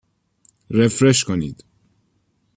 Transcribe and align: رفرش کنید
رفرش 0.69 1.23
کنید 1.23 1.63